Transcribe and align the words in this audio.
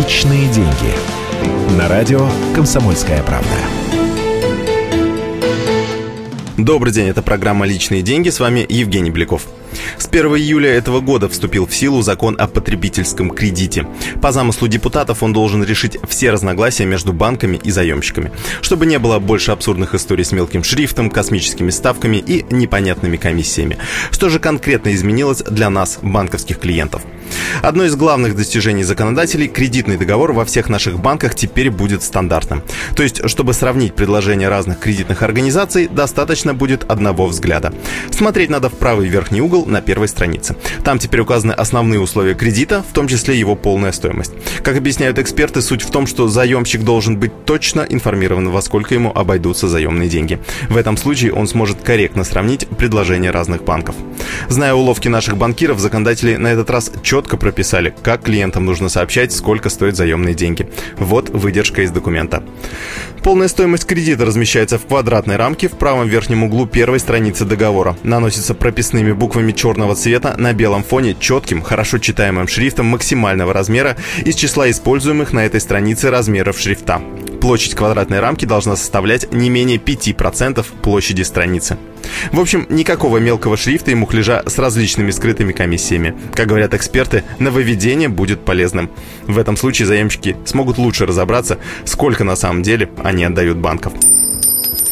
Личные 0.00 0.48
деньги. 0.48 1.76
На 1.76 1.86
радио 1.86 2.26
«Комсомольская 2.54 3.22
правда». 3.22 3.48
Добрый 6.56 6.90
день, 6.90 7.08
это 7.08 7.20
программа 7.20 7.66
«Личные 7.66 8.00
деньги». 8.00 8.30
С 8.30 8.40
вами 8.40 8.64
Евгений 8.66 9.10
Беляков. 9.10 9.46
С 9.98 10.06
1 10.06 10.26
июля 10.36 10.70
этого 10.70 11.00
года 11.00 11.28
вступил 11.28 11.66
в 11.66 11.74
силу 11.74 12.00
закон 12.00 12.34
о 12.38 12.46
потребительском 12.46 13.30
кредите. 13.30 13.86
По 14.22 14.32
замыслу 14.32 14.68
депутатов 14.68 15.22
он 15.22 15.34
должен 15.34 15.62
решить 15.62 15.98
все 16.08 16.30
разногласия 16.30 16.86
между 16.86 17.12
банками 17.12 17.60
и 17.62 17.70
заемщиками, 17.70 18.32
чтобы 18.62 18.86
не 18.86 18.98
было 18.98 19.18
больше 19.18 19.52
абсурдных 19.52 19.94
историй 19.94 20.24
с 20.24 20.32
мелким 20.32 20.64
шрифтом, 20.64 21.10
космическими 21.10 21.68
ставками 21.68 22.16
и 22.16 22.46
непонятными 22.50 23.18
комиссиями. 23.18 23.76
Что 24.10 24.30
же 24.30 24.38
конкретно 24.38 24.94
изменилось 24.94 25.42
для 25.42 25.68
нас, 25.68 25.98
банковских 26.00 26.58
клиентов? 26.58 27.02
Одно 27.62 27.84
из 27.84 27.96
главных 27.96 28.36
достижений 28.36 28.82
законодателей– 28.82 29.48
кредитный 29.48 29.96
договор 29.96 30.32
во 30.32 30.44
всех 30.44 30.68
наших 30.68 30.98
банках 31.00 31.34
теперь 31.34 31.70
будет 31.70 32.02
стандартным. 32.02 32.62
То 32.96 33.02
есть, 33.02 33.28
чтобы 33.28 33.54
сравнить 33.54 33.94
предложения 33.94 34.48
разных 34.48 34.78
кредитных 34.78 35.22
организаций, 35.22 35.88
достаточно 35.88 36.54
будет 36.54 36.90
одного 36.90 37.26
взгляда. 37.26 37.72
Смотреть 38.10 38.50
надо 38.50 38.68
в 38.68 38.74
правый 38.74 39.08
верхний 39.08 39.40
угол 39.40 39.66
на 39.66 39.80
первой 39.80 40.08
странице. 40.08 40.56
Там 40.84 40.98
теперь 40.98 41.20
указаны 41.20 41.52
основные 41.52 42.00
условия 42.00 42.34
кредита, 42.34 42.82
в 42.82 42.92
том 42.94 43.08
числе 43.08 43.38
его 43.38 43.56
полная 43.56 43.92
стоимость. 43.92 44.32
Как 44.62 44.76
объясняют 44.76 45.18
эксперты, 45.18 45.62
суть 45.62 45.82
в 45.82 45.90
том, 45.90 46.06
что 46.06 46.28
заемщик 46.28 46.82
должен 46.82 47.18
быть 47.18 47.44
точно 47.44 47.86
информирован, 47.88 48.48
во 48.50 48.62
сколько 48.62 48.94
ему 48.94 49.12
обойдутся 49.14 49.68
заемные 49.68 50.08
деньги. 50.08 50.38
В 50.68 50.76
этом 50.76 50.96
случае 50.96 51.32
он 51.32 51.46
сможет 51.46 51.82
корректно 51.82 52.24
сравнить 52.24 52.66
предложения 52.68 53.30
разных 53.30 53.64
банков. 53.64 53.94
Зная 54.48 54.74
уловки 54.74 55.08
наших 55.08 55.36
банкиров, 55.36 55.78
законодатели 55.78 56.36
на 56.36 56.48
этот 56.48 56.70
раз 56.70 56.90
четко 57.20 57.36
прописали, 57.36 57.94
как 58.02 58.22
клиентам 58.22 58.64
нужно 58.64 58.88
сообщать, 58.88 59.30
сколько 59.30 59.68
стоят 59.68 59.94
заемные 59.94 60.34
деньги. 60.34 60.70
Вот 60.96 61.28
выдержка 61.28 61.82
из 61.82 61.90
документа. 61.90 62.42
Полная 63.22 63.48
стоимость 63.48 63.84
кредита 63.84 64.24
размещается 64.24 64.78
в 64.78 64.86
квадратной 64.86 65.36
рамке 65.36 65.68
в 65.68 65.72
правом 65.72 66.08
верхнем 66.08 66.44
углу 66.44 66.66
первой 66.66 66.98
страницы 66.98 67.44
договора. 67.44 67.94
Наносится 68.04 68.54
прописными 68.54 69.12
буквами 69.12 69.52
черного 69.52 69.94
цвета 69.94 70.34
на 70.38 70.54
белом 70.54 70.82
фоне 70.82 71.14
четким, 71.20 71.60
хорошо 71.60 71.98
читаемым 71.98 72.48
шрифтом 72.48 72.86
максимального 72.86 73.52
размера 73.52 73.98
из 74.24 74.34
числа 74.34 74.70
используемых 74.70 75.34
на 75.34 75.44
этой 75.44 75.60
странице 75.60 76.08
размеров 76.08 76.58
шрифта. 76.58 77.02
Площадь 77.42 77.74
квадратной 77.74 78.20
рамки 78.20 78.46
должна 78.46 78.76
составлять 78.76 79.30
не 79.30 79.50
менее 79.50 79.76
5% 79.76 80.64
площади 80.82 81.22
страницы. 81.22 81.76
В 82.32 82.40
общем, 82.40 82.66
никакого 82.68 83.18
мелкого 83.18 83.56
шрифта 83.56 83.90
и 83.90 83.94
мухляжа 83.94 84.42
с 84.46 84.58
различными 84.58 85.10
скрытыми 85.10 85.52
комиссиями. 85.52 86.14
Как 86.34 86.48
говорят 86.48 86.74
эксперты, 86.74 87.24
нововведение 87.38 88.08
будет 88.08 88.44
полезным. 88.44 88.90
В 89.26 89.38
этом 89.38 89.56
случае 89.56 89.86
заемщики 89.86 90.36
смогут 90.44 90.78
лучше 90.78 91.06
разобраться, 91.06 91.58
сколько 91.84 92.24
на 92.24 92.36
самом 92.36 92.62
деле 92.62 92.90
они 93.02 93.24
отдают 93.24 93.58
банков. 93.58 93.92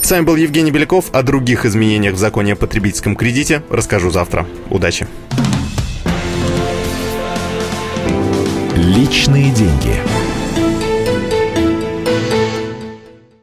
С 0.01 0.11
вами 0.11 0.25
был 0.25 0.37
Евгений 0.37 0.71
Беляков. 0.71 1.11
О 1.13 1.23
других 1.23 1.67
изменениях 1.67 2.15
в 2.15 2.19
законе 2.19 2.55
о 2.55 2.57
потребительском 2.57 3.15
кредите 3.15 3.63
расскажу 3.69 4.11
завтра. 4.11 4.47
Удачи! 4.71 5.07
Личные 8.75 9.51
деньги. 9.51 10.08